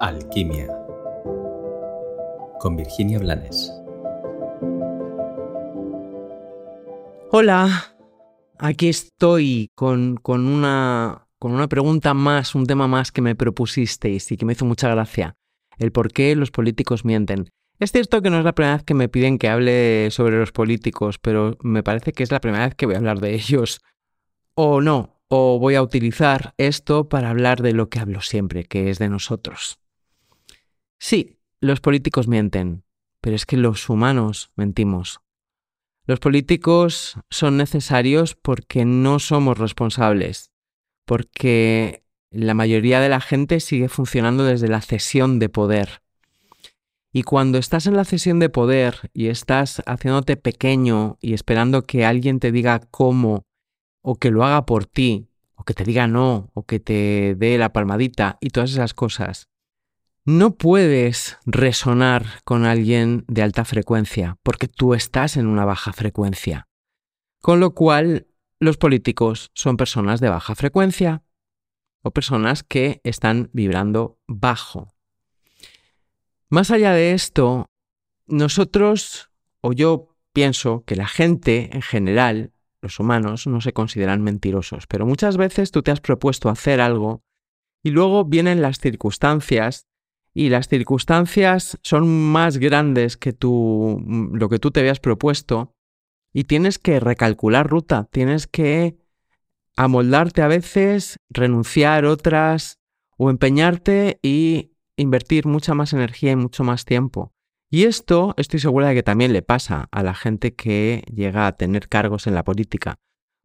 [0.00, 0.68] Alquimia
[2.60, 3.72] con Virginia Blanes.
[7.32, 7.96] Hola,
[8.58, 14.30] aquí estoy con, con, una, con una pregunta más, un tema más que me propusisteis
[14.30, 15.34] y que me hizo mucha gracia.
[15.78, 17.48] El por qué los políticos mienten.
[17.80, 20.52] Es cierto que no es la primera vez que me piden que hable sobre los
[20.52, 23.80] políticos, pero me parece que es la primera vez que voy a hablar de ellos.
[24.54, 28.90] O no, o voy a utilizar esto para hablar de lo que hablo siempre, que
[28.90, 29.80] es de nosotros.
[30.98, 32.84] Sí, los políticos mienten,
[33.20, 35.20] pero es que los humanos mentimos.
[36.06, 40.50] Los políticos son necesarios porque no somos responsables,
[41.04, 46.02] porque la mayoría de la gente sigue funcionando desde la cesión de poder.
[47.12, 52.04] Y cuando estás en la cesión de poder y estás haciéndote pequeño y esperando que
[52.04, 53.44] alguien te diga cómo
[54.02, 57.58] o que lo haga por ti, o que te diga no, o que te dé
[57.58, 59.48] la palmadita y todas esas cosas,
[60.24, 66.68] no puedes resonar con alguien de alta frecuencia porque tú estás en una baja frecuencia.
[67.40, 68.26] Con lo cual,
[68.60, 71.22] los políticos son personas de baja frecuencia
[72.02, 74.92] o personas que están vibrando bajo.
[76.48, 77.66] Más allá de esto,
[78.26, 84.86] nosotros, o yo pienso que la gente en general, los humanos, no se consideran mentirosos,
[84.86, 87.22] pero muchas veces tú te has propuesto hacer algo
[87.82, 89.87] y luego vienen las circunstancias
[90.38, 94.00] y las circunstancias son más grandes que tú,
[94.32, 95.74] lo que tú te habías propuesto
[96.32, 98.96] y tienes que recalcular ruta, tienes que
[99.76, 102.78] amoldarte a veces, renunciar otras
[103.16, 107.32] o empeñarte y invertir mucha más energía y mucho más tiempo.
[107.68, 111.56] Y esto estoy segura de que también le pasa a la gente que llega a
[111.56, 112.94] tener cargos en la política,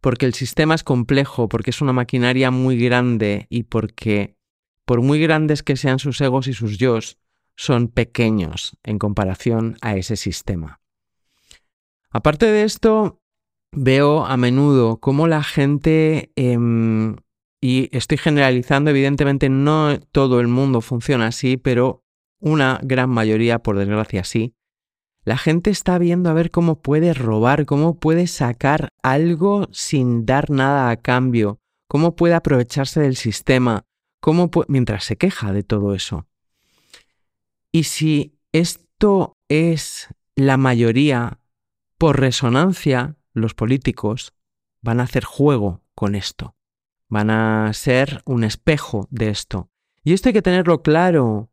[0.00, 4.39] porque el sistema es complejo, porque es una maquinaria muy grande y porque
[4.90, 7.16] por muy grandes que sean sus egos y sus yos,
[7.54, 10.80] son pequeños en comparación a ese sistema.
[12.10, 13.20] Aparte de esto,
[13.70, 17.14] veo a menudo cómo la gente, em,
[17.60, 22.02] y estoy generalizando, evidentemente no todo el mundo funciona así, pero
[22.40, 24.56] una gran mayoría, por desgracia, sí.
[25.22, 30.50] La gente está viendo a ver cómo puede robar, cómo puede sacar algo sin dar
[30.50, 33.84] nada a cambio, cómo puede aprovecharse del sistema,
[34.20, 36.26] ¿Cómo mientras se queja de todo eso.
[37.72, 41.40] Y si esto es la mayoría,
[41.96, 44.34] por resonancia, los políticos
[44.82, 46.54] van a hacer juego con esto.
[47.08, 49.70] Van a ser un espejo de esto.
[50.04, 51.50] Y esto hay que tenerlo claro.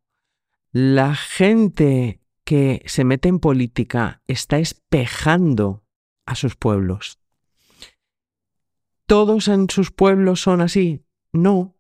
[0.71, 5.83] La gente que se mete en política está espejando
[6.25, 7.19] a sus pueblos.
[9.05, 11.03] ¿Todos en sus pueblos son así?
[11.31, 11.76] No,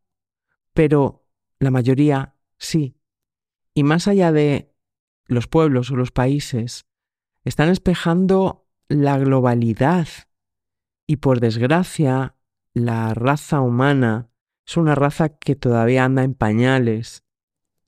[0.77, 1.25] pero
[1.57, 3.01] la mayoría sí.
[3.73, 4.75] Y más allá de
[5.25, 6.85] los pueblos o los países,
[7.43, 10.07] están espejando la globalidad.
[11.07, 12.35] Y por desgracia,
[12.75, 14.29] la raza humana
[14.67, 17.23] es una raza que todavía anda en pañales,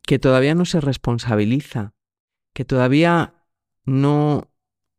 [0.02, 1.94] que todavía no se responsabiliza,
[2.56, 3.46] que todavía
[3.86, 4.52] no,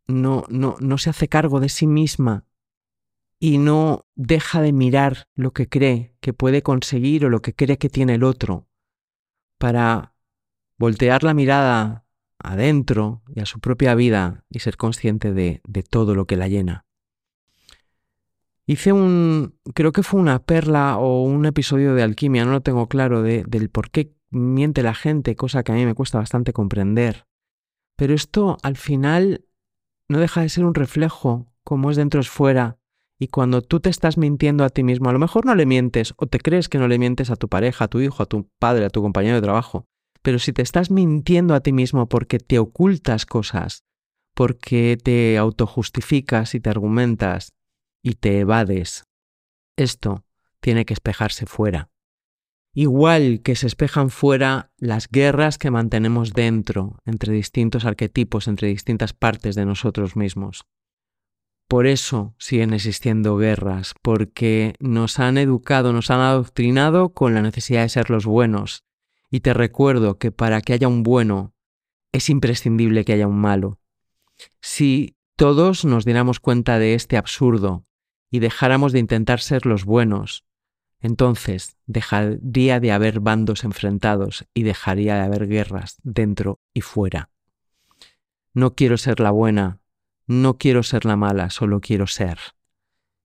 [0.06, 2.46] no, no, no se hace cargo de sí misma
[3.40, 7.78] y no deja de mirar lo que cree que puede conseguir o lo que cree
[7.78, 8.68] que tiene el otro,
[9.58, 10.14] para
[10.76, 12.04] voltear la mirada
[12.38, 16.48] adentro y a su propia vida y ser consciente de, de todo lo que la
[16.48, 16.86] llena.
[18.66, 22.88] Hice un, creo que fue una perla o un episodio de alquimia, no lo tengo
[22.88, 26.52] claro, de, del por qué miente la gente, cosa que a mí me cuesta bastante
[26.52, 27.26] comprender.
[27.96, 29.46] Pero esto al final
[30.08, 32.79] no deja de ser un reflejo, como es dentro es fuera,
[33.22, 36.14] y cuando tú te estás mintiendo a ti mismo, a lo mejor no le mientes
[36.16, 38.48] o te crees que no le mientes a tu pareja, a tu hijo, a tu
[38.58, 39.84] padre, a tu compañero de trabajo.
[40.22, 43.84] Pero si te estás mintiendo a ti mismo porque te ocultas cosas,
[44.34, 47.52] porque te autojustificas y te argumentas
[48.02, 49.04] y te evades,
[49.76, 50.24] esto
[50.60, 51.90] tiene que espejarse fuera.
[52.72, 59.12] Igual que se espejan fuera las guerras que mantenemos dentro, entre distintos arquetipos, entre distintas
[59.12, 60.64] partes de nosotros mismos.
[61.70, 67.82] Por eso siguen existiendo guerras, porque nos han educado, nos han adoctrinado con la necesidad
[67.82, 68.82] de ser los buenos.
[69.30, 71.54] Y te recuerdo que para que haya un bueno,
[72.10, 73.78] es imprescindible que haya un malo.
[74.60, 77.86] Si todos nos diéramos cuenta de este absurdo
[78.32, 80.44] y dejáramos de intentar ser los buenos,
[80.98, 87.30] entonces dejaría de haber bandos enfrentados y dejaría de haber guerras dentro y fuera.
[88.54, 89.80] No quiero ser la buena,
[90.30, 92.38] no quiero ser la mala, solo quiero ser.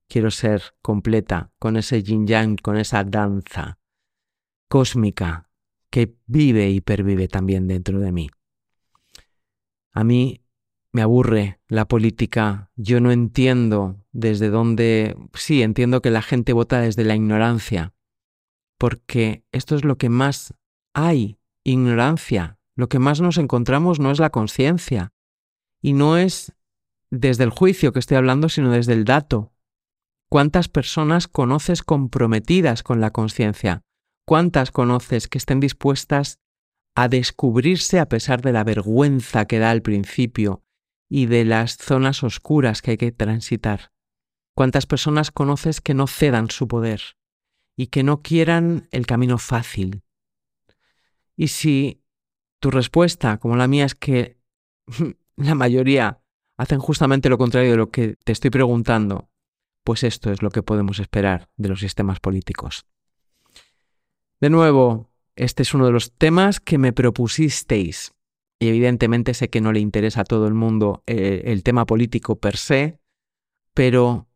[0.10, 3.78] Quiero ser completa, con ese yin yang, con esa danza
[4.68, 5.52] cósmica
[5.92, 8.31] que vive y pervive también dentro de mí.
[9.92, 10.42] A mí
[10.92, 16.81] me aburre la política, yo no entiendo desde dónde, sí, entiendo que la gente vota
[16.81, 17.94] desde la ignorancia,
[18.80, 20.56] porque esto es lo que más
[20.94, 22.57] hay, ignorancia.
[22.75, 25.13] Lo que más nos encontramos no es la conciencia,
[25.81, 26.55] y no es
[27.20, 29.54] desde el juicio que estoy hablando, sino desde el dato.
[30.30, 33.82] ¿Cuántas personas conoces comprometidas con la conciencia?
[34.26, 36.40] ¿Cuántas conoces que estén dispuestas
[36.96, 40.64] a descubrirse a pesar de la vergüenza que da al principio
[41.10, 43.92] y de las zonas oscuras que hay que transitar?
[44.56, 47.02] ¿Cuántas personas conoces que no cedan su poder
[47.78, 50.02] y que no quieran el camino fácil?
[51.36, 52.02] Y si
[52.60, 54.40] tu respuesta, como la mía, es que
[55.36, 56.25] la mayoría
[56.57, 59.30] hacen justamente lo contrario de lo que te estoy preguntando,
[59.84, 62.86] pues esto es lo que podemos esperar de los sistemas políticos.
[64.42, 68.13] De nuevo, este es uno de los temas que me propusisteis.
[68.60, 72.40] Y evidentemente sé que no le interesa a todo el mundo eh, el tema político
[72.40, 73.00] per se,
[73.74, 74.30] pero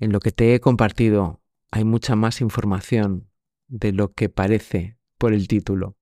[0.00, 3.30] en lo que te he compartido hay mucha más información
[3.66, 5.97] de lo que parece por el título.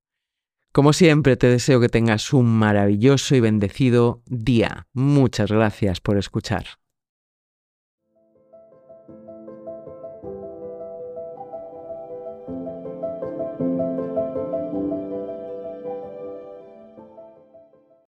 [0.76, 4.88] Como siempre, te deseo que tengas un maravilloso y bendecido día.
[4.92, 6.66] Muchas gracias por escuchar.